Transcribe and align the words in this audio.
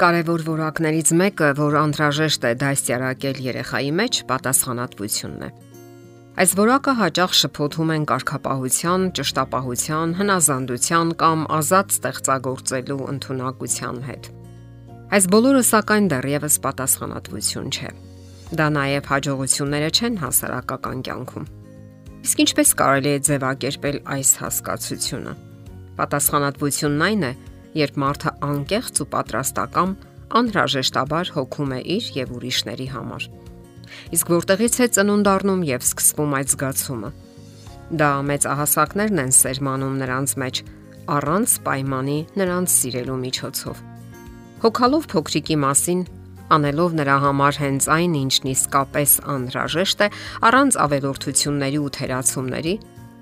կարևոր 0.00 0.42
որակներից 0.46 1.10
մեկը, 1.20 1.48
որ 1.58 1.74
անհրաժեշտ 1.80 2.46
է 2.48 2.52
դաստիարակել 2.60 3.40
երեխայի 3.46 3.90
մեջ, 4.00 4.20
պատասխանատվությունն 4.30 5.42
է։ 5.44 5.50
Այս 6.40 6.52
որակը 6.56 6.92
հաճախ 7.00 7.32
շփոթում 7.36 7.90
են 7.94 8.04
կարգապահության, 8.08 9.02
ճշտապահության, 9.18 10.14
հնազանդության 10.20 11.08
կամ 11.20 11.40
ազատ 11.58 11.96
ստեղծագործելու 11.96 13.00
ընտունակության 13.12 13.98
հետ։ 14.08 14.30
Այս 15.10 15.24
բոլորը 15.34 15.62
սակայն 15.68 16.08
դեռևս 16.14 16.56
պատասխանատվություն 16.64 17.68
չէ։ 17.74 17.90
Դա 18.56 18.66
նաև 18.78 19.10
հաջողությունները 19.10 19.90
չեն 20.00 20.18
հասարակական 20.24 21.04
կյանքում։ 21.10 21.46
Իսկ 22.20 22.42
ինչպես 22.46 22.72
կարելի 22.80 23.10
է 23.10 23.20
ձևակերպել 23.26 23.98
այս 24.16 24.30
հասկացությունը։ 24.40 25.32
Պատասխանատվությունն 26.00 27.04
այն 27.10 27.24
է, 27.26 27.32
երբ 27.76 27.98
մարդը 28.02 28.32
անկեղծ 28.46 29.00
ու 29.04 29.08
պատրաստական 29.14 29.92
անհրաժեշտաբար 30.40 31.32
հոգում 31.36 31.72
է 31.74 31.80
իր 31.96 32.04
եւ 32.16 32.32
ուրիշների 32.38 32.86
համար։ 32.94 33.26
Իսկ 34.14 34.30
որտեղից 34.30 34.76
է 34.80 34.86
ծնունդ 34.96 35.30
առնում 35.30 35.62
եւ 35.70 35.86
սկսվում 35.86 36.34
այդ 36.38 36.52
զգացումը։ 36.54 37.10
Դա 38.00 38.10
մեծահասակներն 38.30 39.22
են 39.24 39.32
սերմանում 39.34 39.96
նրանց 40.02 40.34
մեջ 40.42 40.62
առանց 41.10 41.54
պայմանի 41.66 42.18
նրանց 42.38 42.74
սիրելու 42.76 43.18
միջոցով։ 43.24 43.82
Հոգալով 44.60 45.06
փոքրիկի 45.10 45.56
մասին, 45.64 46.00
անելով 46.54 46.96
նրա 47.00 47.16
համար 47.24 47.58
հենց 47.64 47.84
այն, 47.96 48.14
ինչն 48.20 48.50
իսկապես 48.50 49.12
անհրաժեշտ 49.34 50.06
է, 50.06 50.08
առանց 50.50 50.78
ավելորդությունների 50.86 51.78
ու 51.80 51.92
թերացումների, 51.98 52.74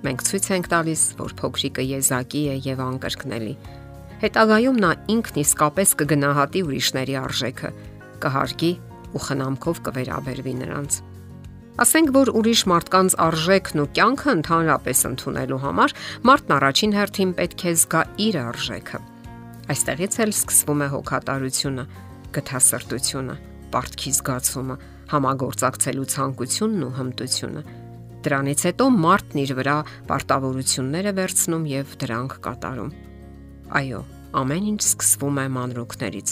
մենք 0.04 0.24
ցույց 0.28 0.48
ենք 0.58 0.70
տալիս, 0.72 1.02
որ 1.18 1.36
փոքրիկը 1.38 1.84
եզակի 1.88 2.42
է 2.48 2.56
եւ 2.68 2.82
անկրկնելի 2.88 3.54
Հետագայում 4.18 4.78
նա 4.82 4.88
ինքն 5.14 5.36
իսկապես 5.44 5.92
կգնահատի 6.00 6.62
ուրիշների 6.66 7.14
արժեքը, 7.22 7.68
կհարգի 8.24 8.72
ու 9.14 9.22
խնամքով 9.28 9.80
կվերաբերվի 9.88 10.54
նրանց։ 10.58 10.98
Ասենք 11.78 12.10
որ 12.16 12.32
ուրիշ 12.34 12.62
մարդկանց 12.72 13.14
արժեքն 13.22 13.82
ու 13.84 13.86
կյանքը 13.94 14.32
ընդհանրապես 14.34 15.02
ընդունելու 15.08 15.60
համար 15.62 15.94
մարդն 16.26 16.54
առաջին 16.58 16.94
հերթին 16.98 17.34
պետք 17.38 17.62
է 17.62 17.74
զգա 17.78 18.02
իր 18.26 18.38
արժեքը։ 18.42 19.00
Այստեղից 19.68 20.18
էլ 20.26 20.32
սկսվում 20.34 20.82
է 20.82 20.88
հոգատարությունը, 20.98 21.84
գթասրտությունը, 22.34 23.36
պարտքի 23.78 24.12
զգացումը, 24.18 24.76
համագործակցելու 25.14 26.08
ցանկությունն 26.18 26.86
ու 26.88 26.94
հմտությունը։ 26.98 27.62
Դրանից 28.26 28.64
հետո 28.66 28.86
մարդն 28.98 29.42
իր 29.46 29.52
վրա 29.62 29.76
պարտավորությունները 30.10 31.12
վերցնում 31.22 31.68
եւ 31.78 31.94
դրանք 32.02 32.34
կատարում։ 32.48 32.90
Այո, 33.68 34.00
ամեն 34.40 34.68
ինչ 34.72 34.80
սկսվում 34.80 35.38
է 35.42 35.46
մանրուքներից։ 35.52 36.30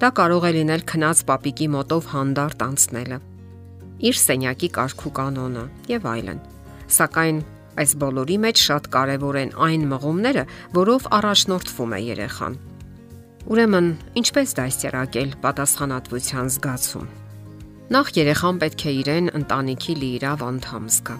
Դա 0.00 0.08
կարող 0.16 0.44
է 0.48 0.52
լինել 0.56 0.82
քնած 0.88 1.18
պապիկի 1.28 1.66
մոտով 1.74 2.06
հանդարտ 2.14 2.62
անցնելը, 2.64 3.18
իր 4.08 4.16
սենյակի 4.20 4.68
կարգու 4.78 5.12
կանոնը 5.18 5.64
եւ 5.92 6.06
այլն։ 6.14 6.40
Սակայն 6.94 7.42
այս 7.84 7.92
բոլորի 8.00 8.38
մեջ 8.44 8.62
շատ 8.64 8.88
կարեւոր 8.94 9.38
են 9.42 9.52
այն 9.66 9.84
մղումները, 9.92 10.44
որով 10.78 11.08
առաջնորդվում 11.18 11.94
է 11.94 12.00
երեխան։ 12.04 12.56
Ուրեմն, 13.44 13.88
ինչպես 14.24 14.56
դաստիարակել 14.60 15.36
պատասխանատվության 15.44 16.50
զգացում։ 16.54 17.08
Նախ 17.94 18.10
երեխան 18.16 18.60
պետք 18.64 18.84
է 18.88 18.92
իրեն 19.04 19.26
ընտանիքի 19.40 19.94
լիիրավ 20.00 20.44
անդամ 20.48 20.84
զգա։ 20.94 21.16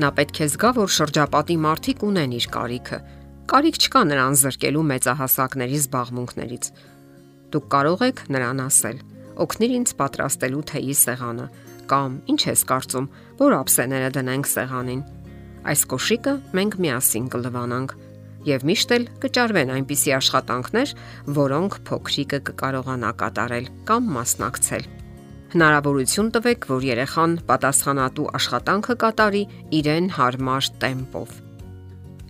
Նա 0.00 0.08
պետք 0.18 0.40
է 0.40 0.46
զգա, 0.50 0.70
որ 0.80 0.90
շրջապատի 0.96 1.56
մարդիկ 1.60 2.02
ունեն 2.10 2.34
իր 2.40 2.46
կարիքը 2.56 2.98
Կարիք 3.50 3.78
չկա 3.82 4.00
նրան 4.06 4.36
զրկելու 4.38 4.82
մեծահասակների 4.86 5.78
զբաղմունքներից։ 5.80 6.66
Դուք 7.50 7.64
կարող 7.74 8.04
եք 8.06 8.20
նրան 8.30 8.60
ասել. 8.62 9.00
«Օգնիր 9.42 9.72
ինձ 9.74 9.92
պատրաստելու 9.98 10.62
թեյի 10.70 10.94
սեղանը» 11.00 11.46
կամ 11.90 12.14
«Ինչ 12.30 12.40
ես 12.46 12.62
կարծում, 12.70 13.08
որ 13.40 13.56
ափսեները 13.58 14.12
դնենք 14.14 14.50
սեղանին»։ 14.54 15.02
Այս 15.66 15.82
կոշիկը 15.90 16.34
մենք 16.60 16.78
միասին 16.86 17.26
կլվանանք 17.34 17.96
եւ 18.46 18.64
միշտ 18.70 18.94
էլ 18.96 19.04
կճարվեն 19.26 19.74
այնպիսի 19.74 20.14
աշխատանքներ, 20.20 20.94
որոնք 21.40 21.78
փոքրիկը 21.90 22.42
կկարողանա 22.46 23.12
կատարել 23.20 23.70
կամ 23.90 24.10
մասնակցել։ 24.14 24.90
Հնարավորություն 25.50 26.32
տվեք, 26.38 26.70
որ 26.70 26.90
երեխան 26.94 27.38
պատասխանատու 27.50 28.32
աշխատանքը 28.38 29.00
կատարի 29.04 29.46
իրեն 29.82 30.12
հարմար 30.20 30.74
տեմպով։ 30.84 31.49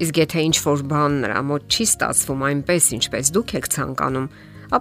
Իսկ 0.00 0.16
եթե 0.16 0.43
ինչ 0.49 0.56
որ 0.65 0.83
բան 0.88 1.16
նրա 1.27 1.41
մոտ 1.44 1.65
չի 1.77 1.84
ստացվում 1.91 2.44
այնպես, 2.49 2.84
ինչպես 2.97 3.31
դուք 3.37 3.53
եք 3.59 3.66
ցանկանում, 3.75 4.28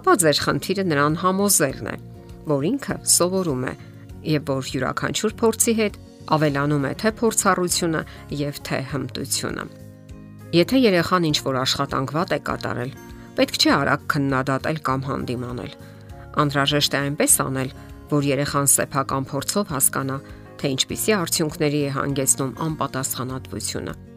ապա 0.00 0.14
ձեր 0.22 0.38
խնդիրը 0.46 0.84
նրան 0.88 1.18
համոզելն 1.20 1.90
է, 1.90 1.96
որ 2.48 2.64
ինքը 2.70 2.96
սովորում 3.14 3.66
է 3.68 3.74
եւ 4.30 4.48
որ 4.48 4.70
յուրաքանչյուր 4.70 5.36
փորձի 5.42 5.74
հետ 5.80 6.00
ավելանում 6.36 6.86
է 6.88 6.92
թե 7.04 7.12
փորձառությունը 7.20 8.02
եւ 8.40 8.60
թե 8.70 8.80
հմտությունը։ 8.94 9.64
Եթե 10.56 10.82
երեխան 10.88 11.26
ինչ 11.30 11.38
որ 11.46 11.56
աշխատանք 11.60 12.12
վատ 12.16 12.32
է 12.32 12.40
կատարել, 12.48 12.92
պետք 13.36 13.60
չէ 13.60 13.70
արագ 13.76 14.06
քննադատել 14.14 14.78
կամ 14.88 15.00
հանդիմանել։ 15.10 15.72
Անհրաժեշտ 16.40 16.96
է 16.96 17.00
այնպես 17.00 17.34
անել, 17.44 17.74
որ 18.10 18.30
երեխան 18.30 18.70
սեփական 18.74 19.28
փորձով 19.30 19.74
հասկանա, 19.76 20.20
թե 20.60 20.76
ինչպիսի 20.76 21.16
արդյունքների 21.20 21.82
է 21.86 21.90
հանգեցնում 22.00 22.54
անպատասխանատվությունը 22.70 24.09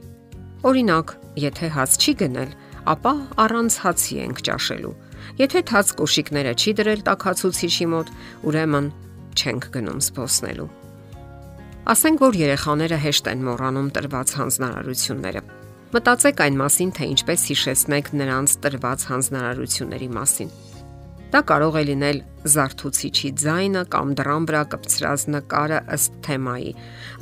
Օրինակ, 0.63 1.09
եթե 1.43 1.67
հաց 1.75 1.95
չի 1.99 2.11
գնել, 2.21 2.51
ապա 2.87 3.11
առանց 3.43 3.75
հացի 3.83 4.19
ենք 4.23 4.37
ճաշելու։ 4.47 4.91
Եթե 5.41 5.61
թաց 5.67 5.89
կոշիկները 5.99 6.53
չի 6.55 6.71
դրել 6.79 7.01
տակացուցիչի 7.09 7.87
մոտ, 7.93 8.11
ուրեմն 8.47 8.87
չենք 9.35 9.67
գնում 9.75 9.99
սփոսնելու։ 10.07 10.69
Ասենք 11.93 12.23
որ 12.23 12.39
երեխաները 12.39 12.99
հեշտ 13.03 13.29
են 13.33 13.43
մոռանում 13.43 13.89
տրված 13.97 14.35
հանձնարարությունները։ 14.39 15.41
Մտածեք 15.93 16.43
այն 16.47 16.59
մասին, 16.63 16.93
թե 16.95 17.07
ինչպես 17.11 17.41
հիշեցնեք 17.51 18.07
նրանց 18.23 18.53
տրված 18.63 19.03
հանձնարարությունների 19.11 20.09
մասին։ 20.15 20.53
Դա 21.33 21.39
կարող 21.49 21.75
է 21.75 21.83
լինել 21.89 22.17
զարթուցիչի 22.53 23.29
ձայնը 23.41 23.83
կամ 23.93 24.09
դրան 24.19 24.43
վրա 24.47 24.63
կպցրած 24.73 25.23
նկարը 25.33 25.79
ըստ 25.95 26.17
թեմայի։ 26.27 26.73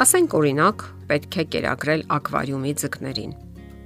Ասենք 0.03 0.35
օրինակ, 0.41 0.83
պետք 1.11 1.37
է 1.41 1.45
կերակրել 1.53 2.03
ակվարիումի 2.17 2.73
ձկներին։ 2.81 3.31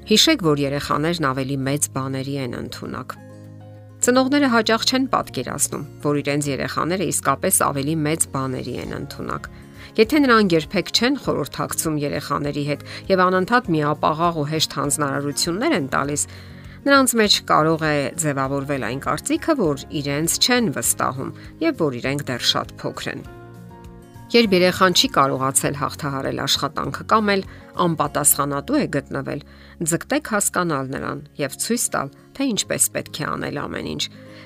Հիշեք, 0.05 0.41
որ 0.45 0.61
երեխաներն 0.61 1.27
ավելի 1.33 1.57
մեծ 1.65 1.87
բաների 1.95 2.35
են 2.45 2.57
ընդունակ։ 2.61 3.15
Ծնողները 4.05 4.49
հաճախ 4.53 4.83
չեն 4.85 5.05
պատկերացնում, 5.15 5.85
որ 6.05 6.17
իրենց 6.21 6.49
երեխաները 6.51 7.05
իսկապես 7.09 7.55
ավելի 7.65 7.95
մեծ 8.05 8.25
բաների 8.35 8.75
են 8.85 8.91
ընդունակ։ 9.01 9.47
Եթե 9.95 10.19
նրանք 10.25 10.53
երբեք 10.55 10.91
չեն 10.93 11.15
խորհրդակցում 11.25 11.95
երեխաների 12.05 12.63
հետ 12.69 12.83
եւ 13.09 13.23
անընդհատ 13.25 13.71
միապաղաղ 13.75 14.37
ու 14.43 14.49
հեշտ 14.51 14.77
հանձնարարություններ 14.77 15.75
են 15.79 15.87
տալիս, 15.95 16.27
Նրանց 16.85 17.13
մեջ 17.17 17.35
կարող 17.49 17.83
է 17.87 17.93
ձևավորվել 18.21 18.83
այն 18.85 18.99
կարծիքը, 19.01 19.55
որ 19.57 19.85
իրենց 20.01 20.35
չեն 20.37 20.69
վստահում 20.75 21.31
եւ 21.65 21.81
որ 21.81 21.97
իրենք 22.03 22.27
դեռ 22.29 22.45
շատ 22.53 22.75
փոքր 22.83 23.09
են։ 23.15 23.25
Երբ 24.33 24.53
երեխան 24.55 24.95
չի 24.97 25.07
կարողացել 25.13 25.75
հաղթահարել 25.77 26.39
աշխատանքը 26.41 27.03
կամ 27.11 27.27
էլ 27.29 27.43
անպատասխանատու 27.85 28.79
է 28.79 28.85
գտնվել, 28.95 29.43
ձգտեք 29.91 30.31
հասկանալ 30.33 30.89
նրան 30.95 31.21
եւ 31.37 31.57
ցույց 31.61 31.85
տալ, 31.93 32.09
թե 32.33 32.47
ինչպես 32.55 32.87
պետք 32.95 33.19
է 33.21 33.27
անել 33.29 33.59
ամեն 33.61 33.89
ինչ։ 33.93 34.03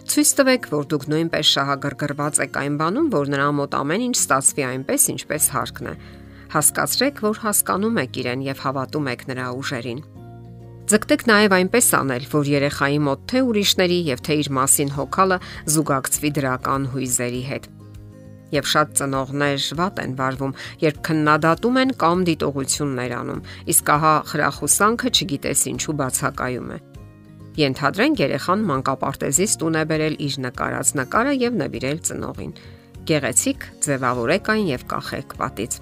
Ցույց 0.09 0.29
տվեք, 0.39 0.67
որ 0.75 0.83
դուք 0.91 1.07
նույնպես 1.15 1.53
շահագրգռված 1.55 2.41
եք 2.43 2.59
այն 2.59 2.75
բանում, 2.83 3.09
որ 3.15 3.31
նրա 3.39 3.47
մոտ 3.55 3.79
ամեն 3.79 4.05
ինչ 4.09 4.15
ստացվի 4.19 4.63
այնպես, 4.67 5.07
ինչպես 5.15 5.49
հարկն 5.55 5.89
է։ 5.89 5.95
Հասկացրեք, 6.59 7.23
որ 7.23 7.41
հասկանում 7.47 7.99
եք 8.03 8.19
իրեն 8.19 8.45
եւ 8.49 8.63
հավատում 8.67 9.09
եք 9.15 9.27
նրա 9.31 9.47
ուժերին։ 9.63 9.99
Ձգտեք 10.89 11.25
նաև 11.29 11.53
այնպես 11.59 11.87
անել, 11.99 12.23
որ 12.33 12.47
երեխայի 12.49 13.01
մոտ 13.05 13.27
թե 13.29 13.43
ուրիշների 13.47 13.99
եւ 14.09 14.23
թե 14.25 14.39
իր 14.43 14.53
մասին 14.59 14.95
հոգալը 14.97 15.37
զուգակցվի 15.69 16.31
դրական 16.39 16.89
հույզերի 16.95 17.43
հետ։ 17.53 17.75
Եվ 18.55 18.69
շատ 18.73 18.93
ծնողներ 18.99 19.65
վատ 19.79 19.99
են 20.03 20.13
վարվում, 20.19 20.53
երբ 20.83 21.01
քննադատում 21.09 21.79
են 21.83 21.91
կամ 22.03 22.23
դիտողություններ 22.29 23.13
անում, 23.19 23.43
իսկ 23.73 23.91
ահա 23.95 24.13
խրախուսանքը 24.31 25.11
չգիտես 25.19 25.61
ինչու 25.73 25.97
բացակայում 25.99 26.71
է։ 26.73 26.79
Ենթադրենք 27.59 28.23
երեխան 28.23 28.65
մանկապարտեզից 28.69 29.53
տուն 29.59 29.77
է 29.79 29.83
բերել 29.89 30.15
իր 30.29 30.39
նկարած 30.47 30.95
նկարը 31.01 31.35
եւ 31.43 31.59
նվիրել 31.59 32.01
ծնողին։ 32.09 32.57
Գեղեցիկ 33.09 33.69
ձևավորեք 33.85 34.51
այն 34.55 34.65
եւ 34.69 34.89
կախեք 34.93 35.37
պատից 35.43 35.79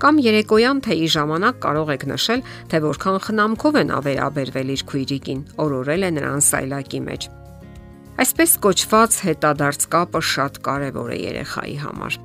Կամ 0.00 0.16
երեկոյան 0.24 0.78
թեյի 0.80 1.08
ժամանակ 1.12 1.56
կարող 1.60 1.90
եք 1.92 2.04
նշել, 2.08 2.42
թե 2.72 2.78
որքան 2.86 3.18
խնամքով 3.26 3.74
են 3.80 3.90
ավերաբերվել 3.98 4.70
իր 4.74 4.84
քույրիկին, 4.88 5.42
օրորել 5.60 6.06
է 6.08 6.10
նրան 6.16 6.44
սայլակի 6.46 7.00
մեջ։ 7.04 7.26
Այսպես 8.20 8.54
կոչված 8.60 9.14
հետադարձ 9.24 9.84
կապը 9.94 10.20
շատ 10.28 10.58
կարևոր 10.66 11.12
է 11.14 11.16
երեխայի 11.20 11.76
համար։ 11.80 12.18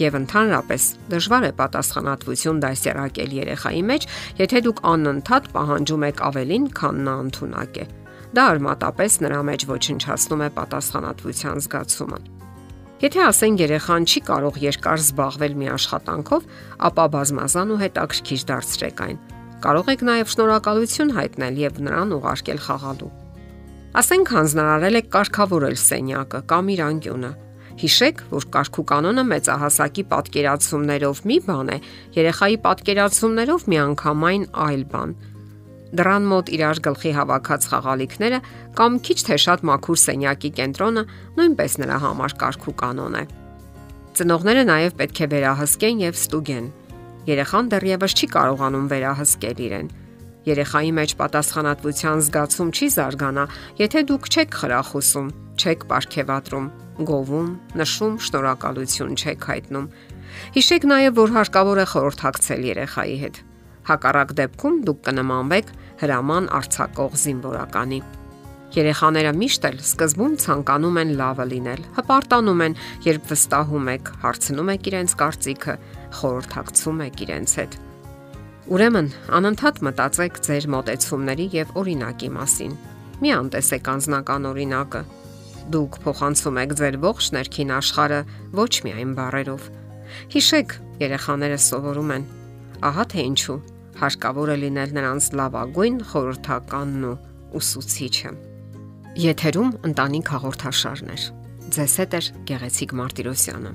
Եվ 0.00 0.16
ընդհանրապես 0.18 0.86
դժվար 1.12 1.46
է 1.46 1.50
պատասխանատվություն 1.60 2.62
դասերակել 2.64 3.36
երեխայի 3.38 3.82
մեջ, 3.90 4.08
եթե 4.42 4.62
դուք 4.66 4.82
անընդհատ 4.90 5.48
պահանջում 5.54 6.06
եք 6.10 6.24
ավելին, 6.30 6.66
քան 6.80 7.00
նա 7.06 7.14
ընդունակ 7.28 7.78
է։ 7.78 7.86
դա 8.34 8.44
արմատապես 8.50 9.20
նրա 9.22 9.40
մեջ 9.54 9.68
ոչնչացնում 9.70 10.42
է 10.42 10.48
պատասխանատվության 10.58 11.62
զգացումը։ 11.62 12.18
Եթե 13.06 13.20
ասեն 13.30 13.58
երեխան 13.62 14.06
չի 14.10 14.20
կարող 14.34 14.62
երկար 14.66 15.02
զբաղվել 15.04 15.58
մի 15.62 15.68
աշխատանքով, 15.78 16.48
ապա 16.90 17.04
բազմազան 17.14 17.74
ու 17.74 17.82
հետաքրքիր 17.86 18.48
դարձրեք 18.50 19.04
այն։ 19.06 19.18
Կարող 19.62 19.92
եք 19.94 20.08
նաև 20.10 20.32
շնորհակալություն 20.34 21.14
հայտնել 21.22 21.60
եւ 21.68 21.84
նրան 21.86 22.16
ուղարկել 22.18 22.66
խաղալու։ 22.66 23.14
Ասենք 23.94 24.30
հանձնարարել 24.34 24.98
եք 24.98 25.10
կարգավորել 25.14 25.76
սենյակը 25.78 26.38
կամ 26.50 26.70
իր 26.74 26.80
անկյունը։ 26.82 27.28
Հիշեք, 27.78 28.22
որ 28.32 28.46
կարգու 28.56 28.84
կանոնը 28.90 29.24
մեծահասակի 29.30 30.04
պատկերացումներով 30.10 31.20
մի 31.30 31.36
բան 31.46 31.70
է, 31.70 31.78
երեխայի 32.18 32.58
պատկերացումներով 32.64 33.68
միանգամայն 33.70 34.48
այլ 34.64 34.84
բան։ 34.94 35.14
Դրան 35.94 36.28
մոտ 36.34 36.52
իրար 36.58 36.82
գլխի 36.88 37.12
հավաքած 37.22 37.66
խաղալիքները 37.70 38.38
կամ 38.82 39.00
քիչ 39.06 39.18
թե 39.30 39.38
շատ 39.46 39.66
մաքուր 39.70 39.98
սենյակի 40.04 40.50
կենտրոնը 40.58 41.04
նույնպես 41.38 41.76
նրա 41.84 41.98
համար 42.04 42.38
կարգու 42.42 42.78
կանոն 42.82 43.18
է։ 43.22 43.24
Ծնողները 44.18 44.64
նաև 44.74 44.96
պետք 44.98 45.20
է 45.22 45.28
վերահսկեն 45.34 46.02
եւ 46.02 46.18
ստուգեն։ 46.18 46.66
Երեխան 47.30 47.70
դեռևս 47.74 48.18
չի 48.18 48.26
կարողանում 48.34 48.90
վերահսկել 48.90 49.62
իրեն։ 49.70 49.88
Երեխայի 50.44 50.90
մեջ 50.98 51.12
պատասխանատվության 51.20 52.22
զգացում 52.24 52.70
չի 52.76 52.86
զարգանա, 52.94 53.44
եթե 53.80 54.00
դուք 54.10 54.26
չեք 54.28 54.56
խրախուսում, 54.60 55.28
չեք 55.56 55.86
ապարքեվատրում, 55.86 56.66
գովում, 57.08 57.48
նշում, 57.80 58.18
շնորհակալություն 58.26 59.14
չեք 59.16 59.46
հայտնում։ 59.50 59.86
Հիշեք 60.58 60.84
նաև, 60.90 61.16
որ 61.16 61.32
հարկավոր 61.38 61.80
է 61.80 61.86
խորհրդակցել 61.94 62.68
երեխայի 62.74 63.16
հետ։ 63.24 63.40
Հակառակ 63.88 64.36
դեպքում 64.40 64.76
դուք 64.84 65.00
կնմանվեք 65.08 65.72
հրաման 66.04 66.50
արցակող 66.60 67.16
զինվորականի։ 67.24 68.02
Երեխաները 68.74 69.32
միշտ 69.38 69.66
էլ 69.68 69.76
սկզբում 69.84 70.36
ցանկանում 70.44 71.00
են 71.04 71.12
լավը 71.20 71.46
լինել, 71.54 71.82
հպարտանում 72.00 72.64
են, 72.66 72.76
երբ 73.06 73.30
վստահում 73.30 73.90
եք, 73.94 74.12
հարցնում 74.24 74.74
եք 74.74 74.92
իրենց 74.92 75.16
կարծիքը, 75.22 75.80
խորհրդակցում 76.20 77.04
եք 77.06 77.26
իրենց 77.28 77.58
հետ։ 77.62 77.83
Ուրեմն, 78.64 79.10
անընդհատ 79.36 79.80
մտածեք 79.84 80.38
ձեր 80.46 80.66
մտեցումների 80.72 81.44
եւ 81.52 81.72
օրինակի 81.76 82.30
մասին։ 82.32 82.70
Մի 83.20 83.32
անտեսեք 83.36 83.90
անznական 83.92 84.48
օրինակը։ 84.48 85.02
Դուք 85.74 85.98
փոխանցում 86.04 86.60
եք 86.62 86.72
ձեր 86.80 86.96
ողջ 87.04 87.28
ներքին 87.36 87.74
աշխարհը 87.76 88.22
ոչ 88.56 88.72
միայն 88.88 89.12
բառերով։ 89.20 89.68
Հիշեք, 90.32 90.74
երեխաները 91.04 91.60
սովորում 91.68 92.16
են։ 92.16 92.26
Ահա 92.88 93.04
թե 93.12 93.24
ինչու 93.28 93.60
հարկավոր 94.00 94.54
է 94.54 94.56
լինել 94.64 94.96
նրանց 94.96 95.30
լավագույն 95.44 95.98
խորհրդականն 96.08 97.08
ու 97.12 97.16
ուսուցիչը։ 97.60 98.36
Եթերում 99.28 99.74
ընտանիք 99.92 100.30
հաղորդաշարներ։ 100.34 101.32
Ձեզ 101.74 101.98
հետ 102.00 102.16
է 102.16 102.22
Գեղեցիկ 102.48 102.96
Մարտիրոսյանը։ 103.04 103.74